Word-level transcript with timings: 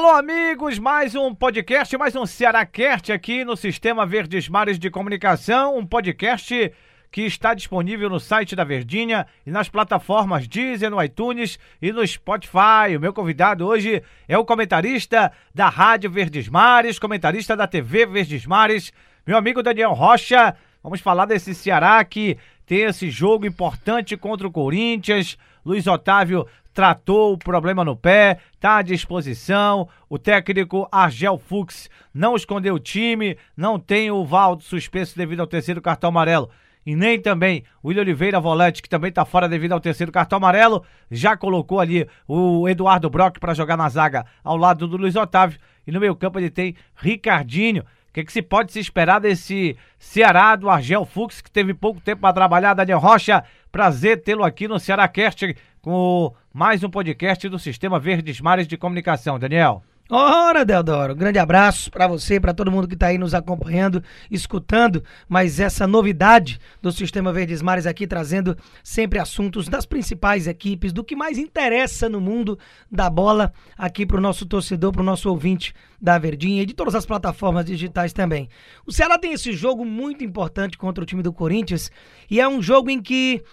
Alô, 0.00 0.12
amigos, 0.12 0.78
mais 0.78 1.14
um 1.14 1.34
podcast, 1.34 1.94
mais 1.98 2.16
um 2.16 2.24
Cearacast 2.24 3.12
aqui 3.12 3.44
no 3.44 3.54
Sistema 3.54 4.06
Verdes 4.06 4.48
Mares 4.48 4.78
de 4.78 4.88
Comunicação, 4.88 5.76
um 5.76 5.84
podcast 5.84 6.72
que 7.12 7.20
está 7.20 7.52
disponível 7.52 8.08
no 8.08 8.18
site 8.18 8.56
da 8.56 8.64
Verdinha 8.64 9.26
e 9.46 9.50
nas 9.50 9.68
plataformas 9.68 10.48
Deezer, 10.48 10.90
no 10.90 11.04
iTunes 11.04 11.58
e 11.82 11.92
no 11.92 12.04
Spotify. 12.06 12.96
O 12.96 13.00
meu 13.00 13.12
convidado 13.12 13.66
hoje 13.66 14.02
é 14.26 14.38
o 14.38 14.44
comentarista 14.44 15.30
da 15.54 15.68
Rádio 15.68 16.10
Verdes 16.10 16.48
Mares, 16.48 16.98
comentarista 16.98 17.54
da 17.54 17.66
TV 17.66 18.06
Verdes 18.06 18.46
Mares, 18.46 18.94
meu 19.26 19.36
amigo 19.36 19.62
Daniel 19.62 19.92
Rocha. 19.92 20.56
Vamos 20.82 21.02
falar 21.02 21.26
desse 21.26 21.54
Ceará 21.54 22.02
que 22.06 22.38
tem 22.64 22.84
esse 22.84 23.10
jogo 23.10 23.44
importante 23.44 24.16
contra 24.16 24.48
o 24.48 24.50
Corinthians. 24.50 25.36
Luiz 25.62 25.86
Otávio 25.86 26.46
tratou 26.72 27.32
o 27.32 27.38
problema 27.38 27.84
no 27.84 27.96
pé, 27.96 28.38
está 28.54 28.78
à 28.78 28.82
disposição. 28.82 29.88
O 30.08 30.18
técnico 30.18 30.88
Argel 30.90 31.38
Fux 31.38 31.88
não 32.12 32.36
escondeu 32.36 32.74
o 32.74 32.80
time, 32.80 33.36
não 33.56 33.78
tem 33.78 34.10
o 34.10 34.24
Valdo 34.24 34.62
suspenso 34.62 35.16
devido 35.16 35.40
ao 35.40 35.46
terceiro 35.46 35.82
cartão 35.82 36.08
amarelo. 36.08 36.50
E 36.84 36.96
nem 36.96 37.20
também 37.20 37.62
o 37.82 37.88
William 37.88 38.02
Oliveira 38.02 38.40
Volante, 38.40 38.80
que 38.80 38.88
também 38.88 39.10
está 39.10 39.24
fora 39.24 39.48
devido 39.48 39.72
ao 39.72 39.80
terceiro 39.80 40.10
cartão 40.10 40.38
amarelo, 40.38 40.82
já 41.10 41.36
colocou 41.36 41.78
ali 41.78 42.08
o 42.26 42.66
Eduardo 42.68 43.10
Brock 43.10 43.38
para 43.38 43.54
jogar 43.54 43.76
na 43.76 43.88
zaga 43.88 44.24
ao 44.42 44.56
lado 44.56 44.88
do 44.88 44.96
Luiz 44.96 45.14
Otávio. 45.14 45.58
E 45.86 45.92
no 45.92 46.00
meio 46.00 46.16
campo 46.16 46.38
ele 46.38 46.50
tem 46.50 46.74
Ricardinho. 46.96 47.82
O 47.82 48.12
que, 48.12 48.24
que, 48.24 48.32
se 48.32 48.42
pode 48.42 48.72
se 48.72 48.80
esperar 48.80 49.20
desse 49.20 49.76
Ceará 49.98 50.56
do 50.56 50.68
Argel 50.68 51.04
Fux, 51.04 51.40
que 51.40 51.50
teve 51.50 51.72
pouco 51.74 52.00
tempo 52.00 52.22
para 52.22 52.32
trabalhar? 52.32 52.74
Daniel 52.74 52.98
Rocha, 52.98 53.44
prazer 53.70 54.22
tê-lo 54.22 54.42
aqui 54.42 54.66
no 54.66 54.80
Ceará 54.80 55.06
Cast 55.06 55.54
com 55.80 56.34
mais 56.52 56.82
um 56.82 56.90
podcast 56.90 57.48
do 57.48 57.60
Sistema 57.60 58.00
Verdes 58.00 58.40
Mares 58.40 58.66
de 58.66 58.76
Comunicação. 58.76 59.38
Daniel. 59.38 59.84
Ora, 60.12 60.64
Deodoro, 60.64 61.14
grande 61.14 61.38
abraço 61.38 61.88
para 61.88 62.08
você, 62.08 62.40
para 62.40 62.52
todo 62.52 62.72
mundo 62.72 62.88
que 62.88 62.94
está 62.94 63.06
aí 63.06 63.16
nos 63.16 63.32
acompanhando, 63.32 64.02
escutando, 64.28 65.04
mas 65.28 65.60
essa 65.60 65.86
novidade 65.86 66.58
do 66.82 66.90
Sistema 66.90 67.32
Verdes 67.32 67.62
Mares 67.62 67.86
aqui 67.86 68.08
trazendo 68.08 68.58
sempre 68.82 69.20
assuntos 69.20 69.68
das 69.68 69.86
principais 69.86 70.48
equipes, 70.48 70.92
do 70.92 71.04
que 71.04 71.14
mais 71.14 71.38
interessa 71.38 72.08
no 72.08 72.20
mundo 72.20 72.58
da 72.90 73.08
bola 73.08 73.52
aqui 73.78 74.04
para 74.04 74.16
o 74.16 74.20
nosso 74.20 74.44
torcedor, 74.44 74.90
para 74.90 75.02
o 75.02 75.04
nosso 75.04 75.30
ouvinte 75.30 75.72
da 76.02 76.18
Verdinha 76.18 76.64
e 76.64 76.66
de 76.66 76.74
todas 76.74 76.96
as 76.96 77.06
plataformas 77.06 77.64
digitais 77.64 78.12
também. 78.12 78.48
O 78.84 78.90
Ceará 78.90 79.16
tem 79.16 79.32
esse 79.32 79.52
jogo 79.52 79.84
muito 79.84 80.24
importante 80.24 80.76
contra 80.76 81.04
o 81.04 81.06
time 81.06 81.22
do 81.22 81.32
Corinthians 81.32 81.88
e 82.28 82.40
é 82.40 82.48
um 82.48 82.60
jogo 82.60 82.90
em 82.90 83.00
que 83.00 83.44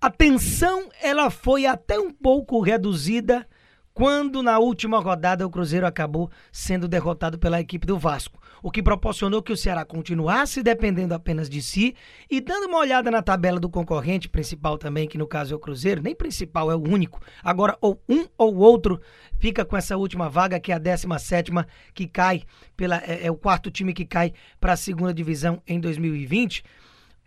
a 0.00 0.10
tensão 0.10 0.88
ela 1.02 1.28
foi 1.30 1.66
até 1.66 1.98
um 1.98 2.10
pouco 2.10 2.60
reduzida 2.60 3.46
quando 3.92 4.42
na 4.42 4.58
última 4.58 4.98
rodada 4.98 5.46
o 5.46 5.50
Cruzeiro 5.50 5.86
acabou 5.86 6.30
sendo 6.50 6.88
derrotado 6.88 7.38
pela 7.38 7.60
equipe 7.60 7.86
do 7.86 7.98
Vasco, 7.98 8.40
o 8.62 8.70
que 8.70 8.82
proporcionou 8.82 9.42
que 9.42 9.52
o 9.52 9.56
Ceará 9.56 9.84
continuasse 9.84 10.62
dependendo 10.62 11.12
apenas 11.12 11.50
de 11.50 11.60
si 11.60 11.94
e 12.30 12.40
dando 12.40 12.66
uma 12.66 12.78
olhada 12.78 13.10
na 13.10 13.20
tabela 13.20 13.60
do 13.60 13.68
concorrente 13.68 14.26
principal 14.26 14.78
também, 14.78 15.06
que 15.06 15.18
no 15.18 15.26
caso 15.26 15.52
é 15.52 15.56
o 15.56 15.60
Cruzeiro, 15.60 16.02
nem 16.02 16.14
principal, 16.14 16.70
é 16.70 16.74
o 16.74 16.82
único. 16.82 17.20
Agora, 17.42 17.76
ou 17.78 18.02
um 18.08 18.26
ou 18.38 18.56
outro 18.56 19.00
fica 19.38 19.66
com 19.66 19.76
essa 19.76 19.98
última 19.98 20.30
vaga, 20.30 20.58
que 20.58 20.72
é 20.72 20.76
a 20.76 20.78
17 20.78 21.50
que 21.92 22.06
cai, 22.06 22.44
pela, 22.74 23.02
é, 23.04 23.26
é 23.26 23.30
o 23.30 23.36
quarto 23.36 23.70
time 23.70 23.92
que 23.92 24.06
cai 24.06 24.32
para 24.58 24.72
a 24.72 24.78
segunda 24.78 25.12
divisão 25.12 25.60
em 25.66 25.78
2020. 25.78 26.64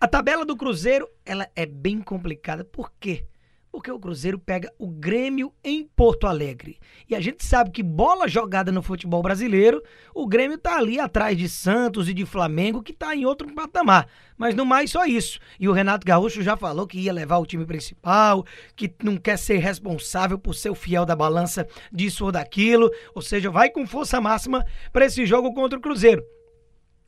A 0.03 0.07
tabela 0.09 0.45
do 0.45 0.57
Cruzeiro, 0.57 1.07
ela 1.25 1.49
é 1.55 1.65
bem 1.65 2.01
complicada. 2.01 2.65
Por 2.65 2.91
quê? 2.99 3.25
porque 3.73 3.89
o 3.89 3.99
Cruzeiro 3.99 4.37
pega 4.37 4.71
o 4.77 4.87
Grêmio 4.87 5.51
em 5.63 5.83
Porto 5.83 6.27
Alegre. 6.27 6.77
E 7.09 7.15
a 7.15 7.19
gente 7.19 7.43
sabe 7.43 7.71
que 7.71 7.81
bola 7.81 8.27
jogada 8.27 8.71
no 8.71 8.83
futebol 8.83 9.23
brasileiro, 9.23 9.81
o 10.13 10.27
Grêmio 10.27 10.59
tá 10.59 10.77
ali 10.77 10.99
atrás 10.99 11.35
de 11.35 11.49
Santos 11.49 12.07
e 12.07 12.13
de 12.13 12.23
Flamengo, 12.23 12.83
que 12.83 12.93
tá 12.93 13.15
em 13.15 13.25
outro 13.25 13.51
patamar. 13.51 14.07
Mas 14.37 14.53
não 14.53 14.63
mais 14.63 14.91
só 14.91 15.05
isso. 15.05 15.39
E 15.59 15.67
o 15.67 15.71
Renato 15.71 16.05
Gaúcho 16.05 16.43
já 16.43 16.55
falou 16.55 16.85
que 16.85 16.99
ia 16.99 17.11
levar 17.11 17.39
o 17.39 17.47
time 17.47 17.65
principal, 17.65 18.45
que 18.75 18.93
não 19.01 19.17
quer 19.17 19.37
ser 19.37 19.57
responsável 19.57 20.37
por 20.37 20.53
ser 20.53 20.69
o 20.69 20.75
fiel 20.75 21.03
da 21.03 21.15
balança 21.15 21.67
disso 21.91 22.25
ou 22.25 22.31
daquilo. 22.31 22.91
Ou 23.15 23.23
seja, 23.23 23.49
vai 23.49 23.71
com 23.71 23.87
força 23.87 24.21
máxima 24.21 24.63
para 24.91 25.05
esse 25.05 25.25
jogo 25.25 25.51
contra 25.51 25.79
o 25.79 25.81
Cruzeiro. 25.81 26.23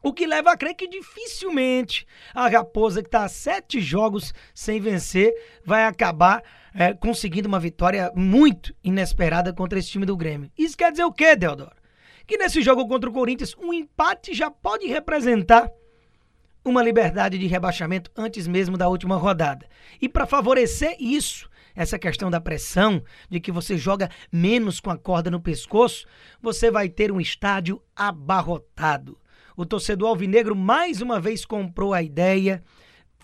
O 0.05 0.13
que 0.13 0.27
leva 0.27 0.51
a 0.51 0.55
crer 0.55 0.75
que 0.75 0.87
dificilmente 0.87 2.05
a 2.31 2.47
Raposa, 2.47 3.01
que 3.01 3.07
está 3.07 3.27
sete 3.27 3.81
jogos 3.81 4.35
sem 4.53 4.79
vencer, 4.79 5.33
vai 5.65 5.85
acabar 5.85 6.43
é, 6.75 6.93
conseguindo 6.93 7.47
uma 7.47 7.59
vitória 7.59 8.11
muito 8.15 8.71
inesperada 8.83 9.51
contra 9.51 9.79
esse 9.79 9.89
time 9.89 10.05
do 10.05 10.15
Grêmio. 10.15 10.51
Isso 10.55 10.77
quer 10.77 10.91
dizer 10.91 11.05
o 11.05 11.11
quê, 11.11 11.35
Deodoro? 11.35 11.75
Que 12.27 12.37
nesse 12.37 12.61
jogo 12.61 12.87
contra 12.87 13.09
o 13.09 13.13
Corinthians, 13.13 13.55
um 13.57 13.73
empate 13.73 14.31
já 14.35 14.51
pode 14.51 14.85
representar 14.85 15.71
uma 16.63 16.83
liberdade 16.83 17.39
de 17.39 17.47
rebaixamento 17.47 18.11
antes 18.15 18.45
mesmo 18.45 18.77
da 18.77 18.87
última 18.87 19.15
rodada. 19.15 19.67
E 19.99 20.07
para 20.07 20.27
favorecer 20.27 20.97
isso, 20.99 21.49
essa 21.75 21.97
questão 21.97 22.29
da 22.29 22.39
pressão, 22.39 23.03
de 23.27 23.39
que 23.39 23.51
você 23.51 23.75
joga 23.75 24.11
menos 24.31 24.79
com 24.79 24.91
a 24.91 24.97
corda 24.99 25.31
no 25.31 25.41
pescoço, 25.41 26.05
você 26.39 26.69
vai 26.69 26.89
ter 26.89 27.11
um 27.11 27.19
estádio 27.19 27.81
abarrotado. 27.95 29.17
O 29.55 29.65
torcedor 29.65 30.09
alvinegro 30.09 30.55
mais 30.55 31.01
uma 31.01 31.19
vez 31.19 31.45
comprou 31.45 31.93
a 31.93 32.01
ideia, 32.01 32.63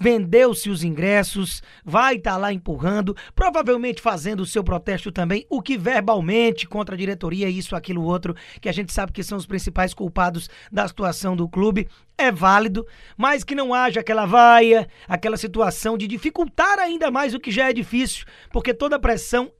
vendeu-se 0.01 0.69
os 0.69 0.83
ingressos, 0.83 1.61
vai 1.85 2.15
estar 2.15 2.31
tá 2.31 2.37
lá 2.37 2.51
empurrando, 2.51 3.15
provavelmente 3.35 4.01
fazendo 4.01 4.39
o 4.39 4.45
seu 4.45 4.63
protesto 4.63 5.11
também, 5.11 5.45
o 5.47 5.61
que 5.61 5.77
verbalmente 5.77 6.67
contra 6.67 6.95
a 6.95 6.97
diretoria, 6.97 7.47
isso, 7.47 7.75
aquilo, 7.75 8.03
outro, 8.03 8.35
que 8.59 8.67
a 8.67 8.71
gente 8.71 8.91
sabe 8.91 9.11
que 9.11 9.23
são 9.23 9.37
os 9.37 9.45
principais 9.45 9.93
culpados 9.93 10.49
da 10.71 10.87
situação 10.87 11.35
do 11.35 11.47
clube, 11.47 11.87
é 12.17 12.31
válido, 12.31 12.85
mas 13.15 13.43
que 13.43 13.53
não 13.53 13.73
haja 13.73 13.99
aquela 13.99 14.25
vaia, 14.25 14.87
aquela 15.07 15.37
situação 15.37 15.95
de 15.95 16.07
dificultar 16.07 16.79
ainda 16.79 17.11
mais 17.11 17.35
o 17.35 17.39
que 17.39 17.51
já 17.51 17.69
é 17.69 17.73
difícil, 17.73 18.25
porque 18.51 18.73
toda 18.73 18.99
pressão 18.99 19.51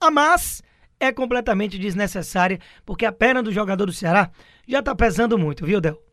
a 0.00 0.10
mais 0.10 0.60
é 0.98 1.12
completamente 1.12 1.78
desnecessária, 1.78 2.58
porque 2.84 3.06
a 3.06 3.12
perna 3.12 3.42
do 3.42 3.52
jogador 3.52 3.86
do 3.86 3.92
Ceará 3.92 4.30
já 4.66 4.82
tá 4.82 4.94
pesando 4.94 5.38
muito, 5.38 5.64
viu, 5.64 5.80
Del? 5.80 6.03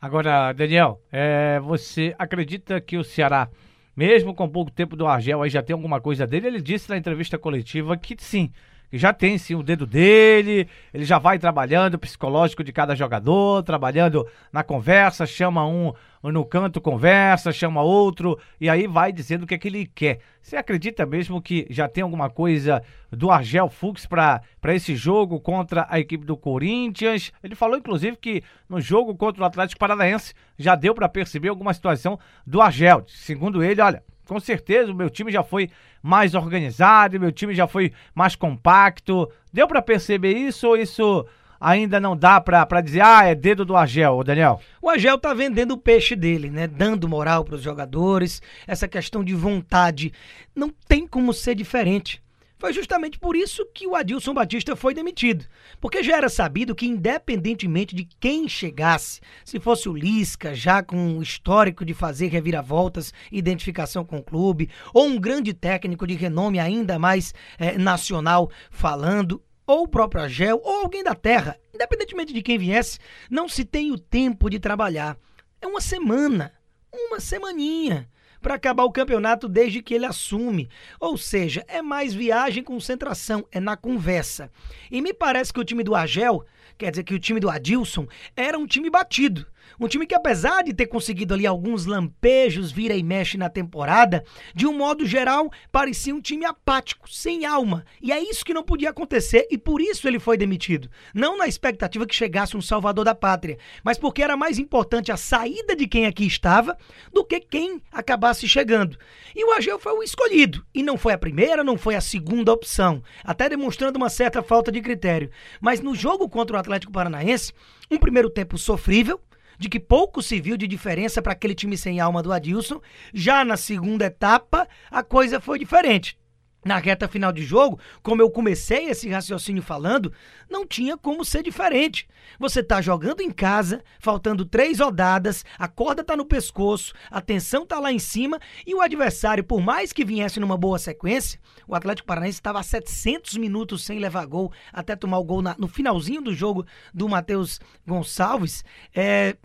Agora, 0.00 0.52
Daniel, 0.52 1.00
é, 1.10 1.58
você 1.60 2.14
acredita 2.18 2.80
que 2.80 2.96
o 2.96 3.02
Ceará, 3.02 3.48
mesmo 3.96 4.32
com 4.32 4.48
pouco 4.48 4.70
tempo 4.70 4.94
do 4.94 5.06
Argel, 5.06 5.42
aí 5.42 5.50
já 5.50 5.62
tem 5.62 5.74
alguma 5.74 6.00
coisa 6.00 6.26
dele? 6.26 6.46
Ele 6.46 6.60
disse 6.60 6.88
na 6.88 6.96
entrevista 6.96 7.36
coletiva 7.36 7.96
que 7.96 8.14
sim, 8.18 8.52
que 8.90 8.98
já 8.98 9.12
tem 9.12 9.38
sim 9.38 9.54
o 9.54 9.62
dedo 9.62 9.86
dele, 9.86 10.68
ele 10.92 11.04
já 11.04 11.18
vai 11.18 11.38
trabalhando 11.38 11.94
o 11.94 11.98
psicológico 11.98 12.64
de 12.64 12.72
cada 12.72 12.94
jogador, 12.94 13.62
trabalhando 13.62 14.26
na 14.52 14.62
conversa, 14.62 15.26
chama 15.26 15.66
um 15.66 15.92
no 16.22 16.44
canto, 16.44 16.80
conversa, 16.80 17.52
chama 17.52 17.80
outro 17.80 18.38
e 18.60 18.68
aí 18.68 18.86
vai 18.86 19.12
dizendo 19.12 19.44
o 19.44 19.46
que 19.46 19.54
é 19.54 19.58
que 19.58 19.68
ele 19.68 19.86
quer. 19.86 20.18
Você 20.42 20.56
acredita 20.56 21.06
mesmo 21.06 21.40
que 21.40 21.66
já 21.70 21.88
tem 21.88 22.02
alguma 22.02 22.28
coisa 22.28 22.82
do 23.10 23.30
Argel 23.30 23.68
Fux 23.68 24.06
para 24.06 24.42
esse 24.68 24.96
jogo 24.96 25.38
contra 25.40 25.86
a 25.88 26.00
equipe 26.00 26.24
do 26.24 26.36
Corinthians? 26.36 27.32
Ele 27.42 27.54
falou 27.54 27.76
inclusive 27.76 28.16
que 28.16 28.42
no 28.68 28.80
jogo 28.80 29.14
contra 29.14 29.42
o 29.42 29.46
Atlético 29.46 29.78
Paranaense 29.78 30.34
já 30.58 30.74
deu 30.74 30.94
para 30.94 31.08
perceber 31.08 31.48
alguma 31.48 31.72
situação 31.72 32.18
do 32.46 32.60
Argel. 32.60 33.04
Segundo 33.06 33.62
ele, 33.62 33.80
olha, 33.80 34.02
com 34.28 34.38
certeza 34.38 34.92
o 34.92 34.94
meu 34.94 35.08
time 35.08 35.32
já 35.32 35.42
foi 35.42 35.70
mais 36.02 36.34
organizado, 36.34 37.18
meu 37.18 37.32
time 37.32 37.54
já 37.54 37.66
foi 37.66 37.92
mais 38.14 38.36
compacto. 38.36 39.28
Deu 39.52 39.66
para 39.66 39.80
perceber 39.80 40.34
isso 40.34 40.68
ou 40.68 40.76
isso 40.76 41.26
ainda 41.58 41.98
não 41.98 42.16
dá 42.16 42.40
para 42.40 42.80
dizer, 42.80 43.00
ah, 43.00 43.24
é 43.24 43.34
dedo 43.34 43.64
do 43.64 43.76
Agel, 43.76 44.22
Daniel? 44.22 44.60
O 44.80 44.88
Agel 44.88 45.18
tá 45.18 45.32
vendendo 45.32 45.72
o 45.72 45.78
peixe 45.78 46.14
dele, 46.14 46.50
né? 46.50 46.66
Dando 46.66 47.08
moral 47.08 47.42
para 47.42 47.56
os 47.56 47.62
jogadores, 47.62 48.40
essa 48.66 48.86
questão 48.86 49.24
de 49.24 49.34
vontade. 49.34 50.12
Não 50.54 50.70
tem 50.86 51.06
como 51.06 51.32
ser 51.32 51.54
diferente. 51.54 52.22
Foi 52.58 52.72
justamente 52.72 53.20
por 53.20 53.36
isso 53.36 53.64
que 53.72 53.86
o 53.86 53.94
Adilson 53.94 54.34
Batista 54.34 54.74
foi 54.74 54.92
demitido. 54.92 55.46
Porque 55.80 56.02
já 56.02 56.16
era 56.16 56.28
sabido 56.28 56.74
que, 56.74 56.86
independentemente 56.86 57.94
de 57.94 58.04
quem 58.18 58.48
chegasse, 58.48 59.20
se 59.44 59.60
fosse 59.60 59.88
o 59.88 59.94
Lisca, 59.94 60.52
já 60.54 60.82
com 60.82 61.18
o 61.18 61.22
histórico 61.22 61.84
de 61.84 61.94
fazer 61.94 62.26
reviravoltas, 62.26 63.14
identificação 63.30 64.04
com 64.04 64.18
o 64.18 64.22
clube, 64.22 64.68
ou 64.92 65.06
um 65.06 65.20
grande 65.20 65.54
técnico 65.54 66.04
de 66.04 66.14
renome 66.14 66.58
ainda 66.58 66.98
mais 66.98 67.32
é, 67.58 67.78
nacional 67.78 68.50
falando, 68.72 69.40
ou 69.64 69.84
o 69.84 69.88
próprio 69.88 70.22
Agel, 70.22 70.60
ou 70.64 70.80
alguém 70.80 71.04
da 71.04 71.14
terra, 71.14 71.56
independentemente 71.72 72.32
de 72.32 72.42
quem 72.42 72.58
viesse, 72.58 72.98
não 73.30 73.48
se 73.48 73.64
tem 73.64 73.92
o 73.92 73.98
tempo 73.98 74.50
de 74.50 74.58
trabalhar. 74.58 75.16
É 75.60 75.66
uma 75.66 75.80
semana, 75.80 76.52
uma 76.92 77.20
semaninha 77.20 78.08
para 78.40 78.54
acabar 78.54 78.84
o 78.84 78.92
campeonato 78.92 79.48
desde 79.48 79.82
que 79.82 79.94
ele 79.94 80.06
assume. 80.06 80.68
Ou 81.00 81.16
seja, 81.16 81.64
é 81.68 81.82
mais 81.82 82.14
viagem, 82.14 82.62
concentração, 82.62 83.46
é 83.50 83.60
na 83.60 83.76
conversa. 83.76 84.50
E 84.90 85.00
me 85.00 85.12
parece 85.12 85.52
que 85.52 85.60
o 85.60 85.64
time 85.64 85.82
do 85.82 85.94
Agel, 85.94 86.44
quer 86.76 86.90
dizer 86.90 87.04
que 87.04 87.14
o 87.14 87.18
time 87.18 87.40
do 87.40 87.50
Adilson, 87.50 88.06
era 88.36 88.58
um 88.58 88.66
time 88.66 88.90
batido. 88.90 89.46
Um 89.80 89.88
time 89.88 90.06
que, 90.06 90.14
apesar 90.14 90.62
de 90.62 90.72
ter 90.72 90.86
conseguido 90.86 91.34
ali 91.34 91.46
alguns 91.46 91.86
lampejos, 91.86 92.70
vira 92.70 92.94
e 92.94 93.02
mexe 93.02 93.36
na 93.36 93.48
temporada, 93.48 94.24
de 94.54 94.66
um 94.66 94.72
modo 94.72 95.06
geral, 95.06 95.50
parecia 95.70 96.14
um 96.14 96.20
time 96.20 96.44
apático, 96.44 97.08
sem 97.10 97.44
alma. 97.44 97.84
E 98.02 98.12
é 98.12 98.20
isso 98.20 98.44
que 98.44 98.54
não 98.54 98.62
podia 98.62 98.90
acontecer 98.90 99.46
e 99.50 99.58
por 99.58 99.80
isso 99.80 100.06
ele 100.06 100.18
foi 100.18 100.36
demitido. 100.36 100.88
Não 101.14 101.36
na 101.36 101.46
expectativa 101.46 102.06
que 102.06 102.14
chegasse 102.14 102.56
um 102.56 102.62
salvador 102.62 103.04
da 103.04 103.14
pátria, 103.14 103.58
mas 103.82 103.98
porque 103.98 104.22
era 104.22 104.36
mais 104.36 104.58
importante 104.58 105.12
a 105.12 105.16
saída 105.16 105.74
de 105.74 105.86
quem 105.86 106.06
aqui 106.06 106.26
estava 106.26 106.76
do 107.12 107.24
que 107.24 107.40
quem 107.40 107.82
acabasse 107.92 108.48
chegando. 108.48 108.98
E 109.34 109.44
o 109.44 109.52
Ageu 109.52 109.78
foi 109.78 109.92
o 109.92 110.02
escolhido. 110.02 110.64
E 110.74 110.82
não 110.82 110.96
foi 110.96 111.12
a 111.12 111.18
primeira, 111.18 111.64
não 111.64 111.76
foi 111.76 111.94
a 111.94 112.00
segunda 112.00 112.52
opção. 112.52 113.02
Até 113.22 113.48
demonstrando 113.48 113.96
uma 113.96 114.08
certa 114.08 114.42
falta 114.42 114.70
de 114.70 114.80
critério. 114.80 115.30
Mas 115.60 115.80
no 115.80 115.94
jogo 115.94 116.28
contra 116.28 116.56
o 116.56 116.60
Atlético 116.60 116.92
Paranaense, 116.92 117.52
um 117.90 117.98
primeiro 117.98 118.30
tempo 118.30 118.58
sofrível, 118.58 119.20
de 119.58 119.68
que 119.68 119.80
pouco 119.80 120.22
se 120.22 120.40
viu 120.40 120.56
de 120.56 120.66
diferença 120.66 121.20
para 121.20 121.32
aquele 121.32 121.54
time 121.54 121.76
sem 121.76 122.00
alma 122.00 122.22
do 122.22 122.32
Adilson. 122.32 122.80
Já 123.12 123.44
na 123.44 123.56
segunda 123.56 124.06
etapa, 124.06 124.68
a 124.90 125.02
coisa 125.02 125.40
foi 125.40 125.58
diferente 125.58 126.16
na 126.64 126.78
reta 126.78 127.08
final 127.08 127.32
de 127.32 127.42
jogo, 127.42 127.78
como 128.02 128.20
eu 128.20 128.30
comecei 128.30 128.90
esse 128.90 129.08
raciocínio 129.08 129.62
falando, 129.62 130.12
não 130.50 130.66
tinha 130.66 130.96
como 130.96 131.24
ser 131.24 131.42
diferente. 131.42 132.08
Você 132.38 132.62
tá 132.62 132.80
jogando 132.80 133.20
em 133.20 133.30
casa, 133.30 133.82
faltando 133.98 134.44
três 134.44 134.80
rodadas, 134.80 135.44
a 135.58 135.68
corda 135.68 136.04
tá 136.04 136.16
no 136.16 136.26
pescoço, 136.26 136.92
a 137.10 137.20
tensão 137.20 137.64
tá 137.64 137.78
lá 137.78 137.92
em 137.92 137.98
cima 137.98 138.38
e 138.66 138.74
o 138.74 138.80
adversário, 138.80 139.44
por 139.44 139.60
mais 139.60 139.92
que 139.92 140.04
viesse 140.04 140.40
numa 140.40 140.56
boa 140.56 140.78
sequência, 140.78 141.40
o 141.66 141.74
Atlético 141.74 142.06
Paranaense 142.06 142.38
estava 142.38 142.60
a 142.60 142.62
700 142.62 143.36
minutos 143.36 143.84
sem 143.84 143.98
levar 143.98 144.26
gol, 144.26 144.52
até 144.72 144.94
tomar 144.94 145.18
o 145.18 145.24
gol 145.24 145.40
na, 145.40 145.56
no 145.58 145.68
finalzinho 145.68 146.20
do 146.20 146.34
jogo 146.34 146.66
do 146.92 147.08
Matheus 147.08 147.60
Gonçalves. 147.86 148.64
É, 148.94 149.36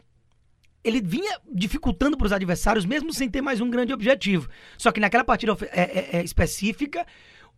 ele 0.84 1.02
vinha 1.02 1.40
dificultando 1.52 2.18
para 2.18 2.26
os 2.26 2.34
adversários, 2.34 2.86
mesmo 2.86 3.14
sem 3.14 3.30
ter 3.30 3.42
mais 3.42 3.62
um 3.62 3.70
grande 3.70 3.94
objetivo. 3.94 4.50
Só 4.78 4.92
que 4.92 5.00
naquela 5.00 5.24
partida 5.24 5.56
é, 5.72 5.82
é, 5.82 6.20
é 6.20 6.24
específica, 6.24 7.06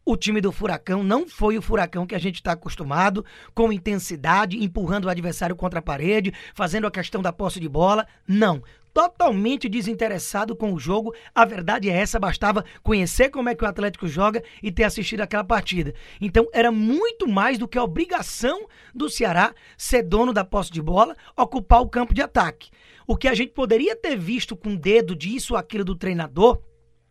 o 0.06 0.16
time 0.16 0.39
do 0.39 0.51
Furacão 0.51 1.04
não 1.04 1.27
foi 1.27 1.57
o 1.57 1.62
Furacão 1.62 2.06
que 2.06 2.13
a 2.13 2.19
gente 2.19 2.36
está 2.36 2.51
acostumado, 2.51 3.25
com 3.56 3.74
intensidade, 3.74 4.63
empurrando 4.63 5.06
o 5.06 5.10
adversário 5.10 5.56
contra 5.56 5.80
a 5.80 5.81
parede, 5.81 6.31
fazendo 6.54 6.86
a 6.86 6.92
questão 6.92 7.24
da 7.24 7.33
posse 7.33 7.60
de 7.60 7.68
bola. 7.68 8.06
Não. 8.27 8.62
Totalmente 8.94 9.68
desinteressado 9.68 10.56
com 10.56 10.71
o 10.71 10.80
jogo. 10.80 11.13
A 11.33 11.44
verdade 11.44 11.89
é 11.89 11.94
essa, 11.94 12.19
bastava 12.19 12.63
conhecer 12.83 13.30
como 13.30 13.50
é 13.50 13.56
que 13.56 13.63
o 13.63 13.68
Atlético 13.68 14.07
joga 14.07 14.44
e 14.62 14.71
ter 14.71 14.83
assistido 14.83 15.21
aquela 15.21 15.44
partida. 15.44 15.94
Então 16.21 16.48
era 16.54 16.71
muito 16.71 17.28
mais 17.28 17.57
do 17.57 17.68
que 17.68 17.78
a 17.78 17.83
obrigação 17.83 18.68
do 18.94 19.10
Ceará 19.10 19.56
ser 19.75 20.04
dono 20.04 20.31
da 20.31 20.45
posse 20.45 20.71
de 20.71 20.83
bola, 20.83 21.16
ocupar 21.36 21.81
o 21.81 21.89
campo 21.89 22.13
de 22.13 22.21
ataque. 22.21 22.69
O 23.07 23.16
que 23.16 23.28
a 23.28 23.34
gente 23.34 23.54
poderia 23.54 23.96
ter 23.96 24.18
visto 24.18 24.56
com 24.56 24.74
o 24.74 24.78
dedo 24.78 25.16
disso 25.16 25.54
ou 25.54 25.60
aquilo 25.60 25.86
do 25.86 25.96
treinador 25.96 26.62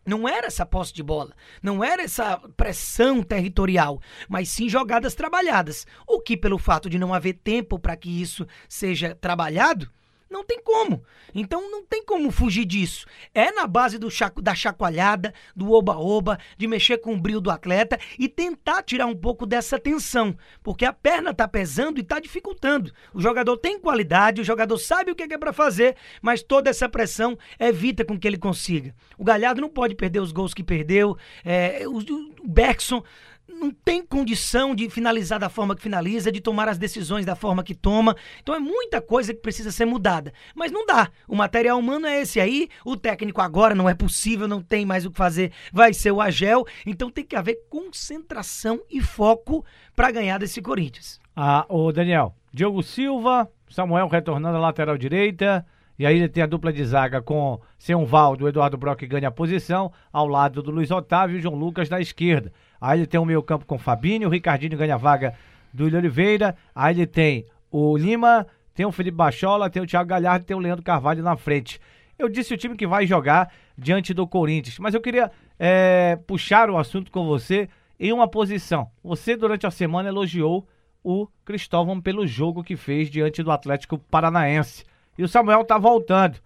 não 0.06 0.29
era 0.29 0.49
essa 0.49 0.67
posse 0.67 0.93
de 0.93 1.02
bola, 1.02 1.35
não 1.62 1.82
era 1.82 2.02
essa 2.02 2.37
pressão 2.56 3.23
territorial, 3.23 4.00
mas 4.29 4.50
sim 4.50 4.69
jogadas 4.69 5.14
trabalhadas. 5.14 5.87
O 6.06 6.20
que, 6.20 6.37
pelo 6.37 6.58
fato 6.58 6.91
de 6.91 6.99
não 6.99 7.14
haver 7.14 7.35
tempo 7.35 7.79
para 7.79 7.96
que 7.96 8.11
isso 8.20 8.46
seja 8.69 9.14
trabalhado, 9.14 9.91
não 10.34 10.44
tem 10.44 10.60
como. 10.60 11.04
Então 11.32 11.70
não 11.70 11.84
tem 11.84 12.04
como 12.04 12.31
fugir 12.32 12.64
disso. 12.64 13.06
É 13.32 13.52
na 13.52 13.66
base 13.66 13.98
do 13.98 14.10
chaco, 14.10 14.42
da 14.42 14.54
chacoalhada, 14.54 15.32
do 15.54 15.72
oba-oba, 15.72 16.38
de 16.58 16.66
mexer 16.66 16.98
com 16.98 17.14
o 17.14 17.20
brilho 17.20 17.40
do 17.40 17.50
atleta 17.50 17.98
e 18.19 18.28
tentar 18.28 18.82
tirar 18.82 19.06
um 19.06 19.16
pouco 19.16 19.46
dessa 19.46 19.78
tensão. 19.78 20.36
Porque 20.62 20.84
a 20.84 20.92
perna 20.92 21.32
tá 21.32 21.46
pesando 21.46 22.00
e 22.00 22.02
tá 22.02 22.19
dificultando. 22.19 22.92
O 23.12 23.20
jogador 23.20 23.56
tem 23.56 23.78
qualidade, 23.78 24.40
o 24.40 24.44
jogador 24.44 24.76
sabe 24.76 25.12
o 25.12 25.14
que 25.14 25.22
é 25.22 25.38
para 25.38 25.52
fazer, 25.52 25.96
mas 26.20 26.42
toda 26.42 26.69
essa 26.69 26.88
pressão 26.88 27.38
evita 27.58 28.04
com 28.04 28.19
que 28.19 28.26
ele 28.26 28.36
consiga. 28.36 28.94
O 29.16 29.25
Galhardo 29.25 29.60
não 29.60 29.69
pode 29.69 29.94
perder 29.94 30.20
os 30.20 30.32
gols 30.32 30.52
que 30.52 30.64
perdeu. 30.64 31.16
É, 31.44 31.86
o, 31.86 31.98
o 31.98 32.48
Bergson 32.48 33.02
não 33.49 33.70
tem 33.70 34.05
condição 34.05 34.75
de 34.75 34.88
finalizar 34.88 35.38
da 35.38 35.49
forma 35.49 35.75
que 35.75 35.82
finaliza, 35.82 36.32
de 36.32 36.41
tomar 36.41 36.69
as 36.69 36.79
decisões 36.79 37.25
da 37.25 37.35
forma 37.35 37.62
que 37.62 37.75
toma. 37.75 38.17
Então 38.43 38.55
é 38.55 38.58
muita 38.58 39.00
coisa 39.00 39.32
que 39.32 39.41
precisa 39.41 39.70
ser 39.70 39.85
mudada. 39.85 40.32
Mas 40.55 40.73
não 40.73 40.87
dá. 40.87 41.11
O 41.29 41.37
material 41.37 41.79
humano 41.79 42.06
é 42.06 42.20
esse 42.20 42.41
aí, 42.41 42.69
o 42.85 42.96
técnico 42.96 43.41
agora 43.41 43.75
não 43.75 43.88
é 43.88 43.94
possível, 43.94 44.49
não 44.49 44.62
tem 44.62 44.85
mais 44.85 45.06
o 45.06 45.11
que 45.11 45.17
fazer, 45.17 45.52
vai 45.73 45.93
ser 45.93 46.11
o 46.11 46.20
Agel. 46.20 46.67
Então 46.87 47.11
tem 47.11 47.25
que 47.25 47.37
haver 47.37 47.61
concentração 47.69 48.82
e 48.91 49.00
foco 49.00 49.64
para 49.94 50.11
ganhar 50.11 50.38
desse 50.38 50.61
Corinthians. 50.61 51.20
Ah, 51.37 51.67
o 51.69 51.93
Daniel, 51.93 52.35
Diogo 52.52 52.82
Silva, 52.82 53.50
Samuel 53.69 54.08
retornando 54.08 54.56
à 54.56 54.61
lateral 54.61 54.96
direita. 54.96 55.67
E 55.96 56.05
aí 56.05 56.17
ele 56.17 56.29
tem 56.29 56.43
a 56.43 56.46
dupla 56.46 56.73
de 56.73 56.85
zaga 56.85 57.23
com 57.23 57.61
Seu 57.79 58.05
Valdo, 58.05 58.44
o 58.44 58.49
Eduardo 58.49 58.76
Brock 58.76 59.06
ganha 59.06 59.29
a 59.29 59.31
posição, 59.31 59.93
ao 60.12 60.26
lado 60.26 60.61
do 60.61 60.73
Luiz 60.73 60.91
Otávio 60.91 61.38
e 61.38 61.41
João 61.41 61.55
Lucas 61.55 61.88
na 61.88 62.00
esquerda. 62.00 62.52
Aí 62.81 63.00
ele 63.00 63.06
tem 63.06 63.21
o 63.21 63.25
meio 63.25 63.43
campo 63.43 63.65
com 63.65 63.79
Fabinho, 63.79 64.29
o 64.29 64.31
Ricardinho 64.31 64.76
ganha 64.76 64.94
a 64.94 64.99
vaga 64.99 65.35
do 65.73 65.87
Ilho 65.87 65.99
Oliveira. 65.99 66.56
Aí 66.75 66.94
ele 66.94 67.06
tem 67.06 67.47
o 67.71 67.97
Lima, 67.97 68.47
tem 68.75 68.87
o 68.87 68.93
Felipe 68.93 69.17
Bachola, 69.17 69.71
tem 69.71 69.82
o 69.82 69.87
Thiago 69.87 70.09
Galhardo, 70.09 70.44
tem 70.44 70.56
o 70.56 70.61
Leandro 70.61 70.85
Carvalho 70.85 71.23
na 71.23 71.37
frente. 71.37 71.81
Eu 72.19 72.29
disse 72.29 72.55
o 72.55 72.56
time 72.56 72.76
que 72.76 72.87
vai 72.87 73.06
jogar 73.06 73.53
diante 73.76 74.15
do 74.15 74.26
Corinthians, 74.26 74.79
mas 74.79 74.94
eu 74.94 75.00
queria 75.00 75.31
é, 75.59 76.19
puxar 76.26 76.71
o 76.71 76.79
assunto 76.79 77.11
com 77.11 77.26
você 77.26 77.69
em 77.99 78.12
uma 78.12 78.29
posição. 78.29 78.91
Você, 79.03 79.37
durante 79.37 79.67
a 79.67 79.70
semana, 79.70 80.09
elogiou 80.09 80.67
o 81.03 81.27
Cristóvão 81.44 82.00
pelo 82.00 82.27
jogo 82.27 82.62
que 82.62 82.77
fez 82.77 83.11
diante 83.11 83.43
do 83.43 83.50
Atlético 83.50 83.99
Paranaense. 83.99 84.85
E 85.19 85.23
o 85.23 85.29
Samuel 85.29 85.65
tá 85.65 85.77
voltando. 85.79 86.38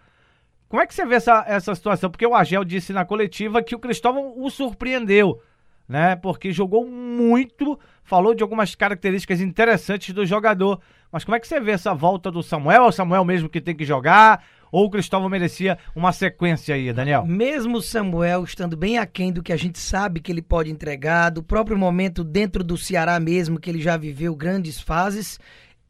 Como 0.69 0.83
é 0.83 0.87
que 0.87 0.95
você 0.95 1.07
vê 1.07 1.15
essa, 1.15 1.45
essa 1.47 1.75
situação? 1.75 2.11
Porque 2.11 2.27
o 2.27 2.35
Agel 2.35 2.65
disse 2.65 2.93
na 2.93 3.05
coletiva 3.05 3.63
que 3.63 3.75
o 3.75 3.79
Cristóvão 3.79 4.35
o 4.37 4.51
surpreendeu 4.51 5.41
né? 5.89 6.15
Porque 6.17 6.53
jogou 6.53 6.87
muito, 6.87 7.79
falou 8.05 8.35
de 8.35 8.43
algumas 8.43 8.75
características 8.75 9.41
interessantes 9.41 10.15
do 10.15 10.27
jogador. 10.27 10.81
Mas 11.11 11.25
como 11.25 11.37
é 11.37 11.41
que 11.41 11.49
você 11.49 11.59
vê 11.59 11.73
essa 11.73 11.95
volta 11.95 12.31
do 12.31 12.43
Samuel? 12.43 12.85
É 12.85 12.89
o 12.89 12.93
Samuel 12.93 13.25
mesmo 13.25 13.49
que 13.49 13.61
tem 13.61 13.75
que 13.75 13.85
jogar? 13.85 14.45
Ou 14.71 14.85
o 14.85 14.91
Cristóvão 14.91 15.31
merecia 15.31 15.79
uma 15.97 16.13
sequência 16.13 16.75
aí, 16.75 16.93
Daniel? 16.93 17.25
Mesmo 17.25 17.79
o 17.79 17.83
Samuel 17.83 18.45
estando 18.45 18.77
bem 18.77 18.99
aquém 18.99 19.33
do 19.33 19.43
que 19.43 19.53
a 19.53 19.57
gente 19.57 19.79
sabe 19.79 20.21
que 20.21 20.31
ele 20.31 20.43
pode 20.43 20.71
entregar, 20.71 21.31
do 21.31 21.43
próprio 21.43 21.79
momento 21.79 22.23
dentro 22.23 22.63
do 22.63 22.77
Ceará 22.77 23.19
mesmo, 23.19 23.59
que 23.59 23.71
ele 23.71 23.81
já 23.81 23.97
viveu 23.97 24.37
grandes 24.37 24.79
fases, 24.79 25.41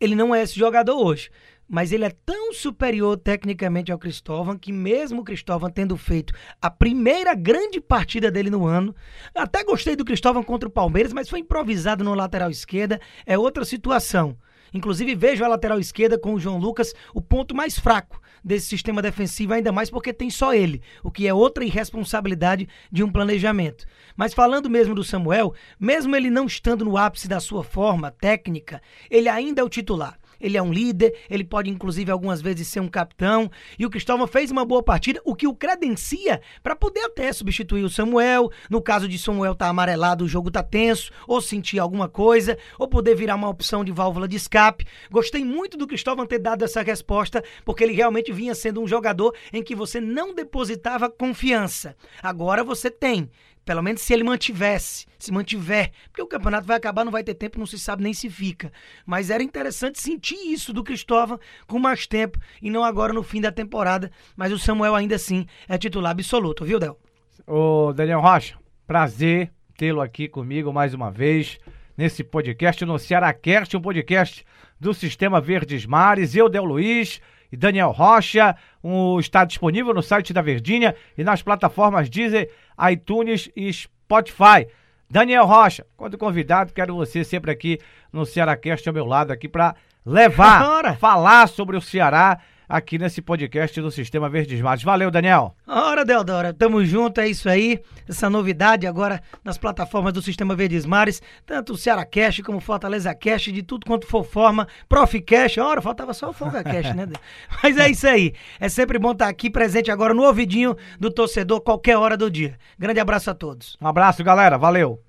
ele 0.01 0.15
não 0.15 0.33
é 0.33 0.43
esse 0.43 0.57
jogador 0.57 0.97
hoje 0.97 1.29
mas 1.69 1.93
ele 1.93 2.05
é 2.05 2.11
tão 2.25 2.53
superior 2.53 3.17
tecnicamente 3.19 3.93
ao 3.93 3.99
Cristóvão 3.99 4.57
que 4.57 4.73
mesmo 4.73 5.21
o 5.21 5.25
Cristóvão 5.25 5.69
tendo 5.69 5.97
feito 5.97 6.33
a 6.63 6.71
primeira 6.71 7.35
grande 7.35 7.81
partida 7.81 8.31
dele 8.31 8.49
no 8.49 8.67
ano, 8.67 8.95
até 9.35 9.63
gostei 9.63 9.95
do 9.95 10.05
Cristóvão 10.05 10.43
contra 10.43 10.69
o 10.69 10.73
Palmeiras, 10.73 11.13
mas 11.13 11.29
foi 11.29 11.41
improvisado 11.41 12.03
no 12.03 12.15
lateral 12.15 12.51
esquerda, 12.51 12.99
é 13.27 13.37
outra 13.37 13.65
situação. 13.65 14.37
Inclusive 14.73 15.15
vejo 15.15 15.45
a 15.45 15.49
lateral 15.49 15.79
esquerda 15.79 16.19
com 16.19 16.35
o 16.35 16.41
João 16.41 16.59
Lucas 16.59 16.95
o 17.15 17.21
ponto 17.21 17.55
mais 17.55 17.79
fraco 17.79 18.21
desse 18.45 18.67
sistema 18.67 19.03
defensivo, 19.03 19.53
ainda 19.53 19.73
mais 19.73 19.91
porque 19.91 20.13
tem 20.13 20.31
só 20.31 20.55
ele, 20.55 20.83
o 21.03 21.11
que 21.11 21.27
é 21.27 21.35
outra 21.35 21.65
irresponsabilidade 21.65 22.69
de 22.91 23.03
um 23.03 23.11
planejamento. 23.11 23.87
Mas 24.17 24.35
falando 24.35 24.71
mesmo 24.71 24.95
do 24.95 25.05
Samuel, 25.05 25.55
mesmo 25.79 26.15
ele 26.15 26.31
não 26.31 26.47
estando 26.47 26.85
no 26.85 26.97
ápice 26.97 27.29
da 27.29 27.41
sua 27.41 27.65
forma 27.65 28.11
técnica, 28.11 28.81
ele 29.11 29.29
ainda 29.29 29.61
é 29.61 29.65
o 29.65 29.69
titular 29.69 30.18
ele 30.41 30.57
é 30.57 30.63
um 30.63 30.73
líder, 30.73 31.15
ele 31.29 31.45
pode 31.45 31.71
inclusive 31.71 32.11
algumas 32.11 32.41
vezes 32.41 32.69
ser 32.69 32.81
um 32.81 32.89
capitão. 32.89 33.51
E 33.79 33.85
o 33.85 33.91
Cristóvão 33.91 34.27
fez 34.27 34.51
uma 34.51 34.65
boa 34.65 34.83
partida, 34.83 35.21
o 35.25 35.35
que 35.35 35.47
o 35.47 35.55
credencia 35.55 36.41
para 36.63 36.77
poder 36.77 37.01
até 37.01 37.33
substituir 37.33 37.85
o 37.85 37.91
Samuel. 37.91 38.51
No 38.71 38.81
caso 38.81 39.09
de 39.09 39.19
Samuel 39.19 39.53
estar 39.53 39.67
tá 39.67 39.71
amarelado, 39.71 40.25
o 40.25 40.29
jogo 40.29 40.51
tá 40.51 40.63
tenso, 40.63 41.11
ou 41.27 41.41
sentir 41.41 41.79
alguma 41.79 42.09
coisa, 42.09 42.57
ou 42.79 42.89
poder 42.89 43.15
virar 43.15 43.35
uma 43.35 43.49
opção 43.49 43.85
de 43.85 43.93
válvula 43.93 44.29
de 44.29 44.37
escape. 44.37 44.87
Gostei 45.11 45.45
muito 45.45 45.77
do 45.77 45.87
Cristóvão 45.87 46.27
ter 46.27 46.39
dado 46.39 46.65
essa 46.65 46.83
resposta, 46.83 47.43
porque 47.65 47.85
ele 47.85 47.93
realmente 47.93 48.33
vinha 48.33 48.55
sendo 48.55 48.81
um 48.81 48.87
jogador 48.87 49.35
em 49.53 49.63
que 49.63 49.75
você 49.75 50.01
não 50.01 50.35
depositava 50.35 51.11
confiança. 51.11 51.97
Agora 52.23 52.63
você 52.65 52.91
tem. 52.91 53.31
Pelo 53.69 53.83
menos 53.83 54.01
se 54.01 54.15
ele 54.15 54.25
mantivesse, 54.25 55.05
se 55.19 55.31
mantiver. 55.31 55.91
Porque 56.07 56.23
o 56.23 56.27
campeonato 56.27 56.67
vai 56.67 56.79
acabar, 56.79 57.05
não 57.05 57.13
vai 57.13 57.23
ter 57.23 57.35
tempo, 57.35 57.59
não 57.59 57.67
se 57.67 57.79
sabe 57.79 58.03
nem 58.03 58.15
se 58.15 58.31
fica. 58.31 58.73
Mas 59.05 59.29
era 59.29 59.43
interessante 59.43 60.01
sentir 60.01 60.37
isso 60.37 60.73
do 60.73 60.83
Cristóvão 60.83 61.39
com 61.67 61.79
mais 61.79 62.07
tempo 62.07 62.39
e 62.63 62.71
não 62.71 62.83
agora 62.83 63.13
no 63.13 63.23
fim 63.23 63.43
da 63.43 63.53
temporada. 63.53 64.11
Mas 64.35 64.55
o 64.55 64.59
Samuel 64.59 64.95
ainda 64.95 65.17
assim 65.17 65.45
é 65.69 65.77
titular 65.77 66.13
absoluto, 66.13 66.65
viu, 66.65 66.79
Del? 66.79 66.99
Ô, 67.47 67.93
Daniel 67.93 68.23
Rocha, 68.23 68.57
prazer 68.87 69.53
tê-lo 69.77 70.01
aqui 70.01 70.29
comigo 70.29 70.73
mais 70.73 70.95
uma 70.95 71.11
vez 71.11 71.59
nesse 71.95 72.25
podcast 72.25 72.83
no 72.87 72.99
Cearacast, 72.99 73.77
um 73.77 73.83
podcast 73.83 74.47
do 74.81 74.95
Sistema 74.95 75.43
Verdes 75.43 75.85
Mares. 75.85 76.35
Eu, 76.35 76.49
Del 76.49 76.65
Luiz 76.65 77.21
e 77.51 77.57
Daniel 77.57 77.91
Rocha. 77.91 78.57
Um, 78.83 79.19
está 79.19 79.45
disponível 79.45 79.93
no 79.95 80.03
site 80.03 80.33
da 80.33 80.43
Verdinha 80.43 80.95
e 81.17 81.25
nas 81.25 81.43
plataformas 81.43 82.09
Deezer, 82.09 82.51
iTunes 82.91 83.51
e 83.57 83.73
Spotify. 83.73 84.67
Daniel 85.11 85.47
Rocha, 85.47 85.87
quando 85.97 86.19
convidado, 86.19 86.73
quero 86.73 86.95
você 86.95 87.25
sempre 87.25 87.51
aqui 87.51 87.79
no 88.13 88.27
Cearacast 88.27 88.87
ao 88.87 88.95
meu 88.95 89.07
lado 89.07 89.33
aqui 89.33 89.49
para 89.49 89.75
levar, 90.05 90.97
falar 91.01 91.49
sobre 91.49 91.77
o 91.77 91.81
Ceará 91.81 92.39
aqui 92.69 92.99
nesse 92.99 93.23
podcast 93.23 93.81
do 93.81 93.91
Sistema 93.91 94.29
Verdes 94.29 94.61
Mares. 94.61 94.83
Valeu, 94.83 95.11
Daniel. 95.11 95.55
Ora, 95.67 96.05
Deodora, 96.05 96.53
tamo 96.53 96.85
junto, 96.85 97.21
é 97.21 97.29
isso 97.29 97.49
aí. 97.49 97.81
Essa 98.09 98.29
novidade 98.29 98.87
agora 98.87 99.23
nas 99.43 99.57
plataformas 99.57 100.13
do 100.13 100.21
Sistema 100.21 100.55
Verdes 100.55 100.85
Mares, 100.85 101.23
tanto 101.47 101.73
o 101.73 101.77
Ceará 101.79 102.05
Cash 102.05 102.41
como 102.41 102.59
o 102.59 102.61
Fortaleza 102.61 103.15
Cash, 103.15 103.45
de 103.45 103.63
tudo 103.63 103.87
quanto 103.87 104.07
for 104.07 104.25
forma, 104.25 104.69
Prof 104.89 105.21
Cash, 105.23 105.59
ora, 105.59 105.81
faltava 105.81 106.13
só 106.13 106.31
o 106.31 106.33
Folga 106.33 106.63
Cash, 106.63 106.95
né? 106.95 107.07
Mas 107.63 107.77
é 107.79 107.91
isso 107.91 108.07
aí. 108.07 108.35
É 108.61 108.69
sempre 108.69 108.99
bom 108.99 109.13
estar 109.13 109.29
aqui 109.29 109.49
presente 109.49 109.91
agora 109.91 110.13
no 110.13 110.25
ouvidinho 110.25 110.77
do 111.01 111.11
torcedor 111.11 111.61
qualquer 111.61 111.97
hora 111.97 112.17
do 112.17 112.31
dia. 112.31 112.59
Grande 112.79 113.01
abraço 113.01 113.31
a 113.31 113.35
todos. 113.35 113.77
Um 113.81 113.87
abraço, 113.87 114.23
galera. 114.23 114.59
Valeu. 114.59 115.08